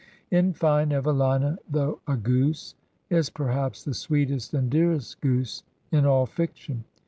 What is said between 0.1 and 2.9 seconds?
In fine, Evelina, though a goose,